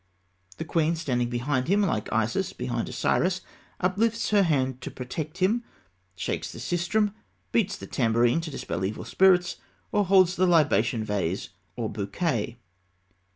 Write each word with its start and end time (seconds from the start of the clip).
The 0.57 0.65
queen, 0.65 0.95
standing 0.95 1.29
behind 1.29 1.67
him 1.67 1.83
like 1.83 2.11
Isis 2.11 2.53
behind 2.53 2.89
Osiris, 2.89 3.41
uplifts 3.79 4.31
her 4.31 4.41
hand 4.41 4.81
to 4.81 4.89
protect 4.89 5.37
him, 5.37 5.63
shakes 6.15 6.51
the 6.51 6.57
sistrum, 6.59 7.13
beats 7.51 7.75
the 7.77 7.85
tambourine 7.85 8.41
to 8.41 8.49
dispel 8.49 8.83
evil 8.83 9.05
spirits, 9.05 9.57
or 9.91 10.03
holds 10.05 10.37
the 10.37 10.47
libation 10.47 11.03
vase 11.03 11.49
or 11.75 11.87
bouquet. 11.87 12.57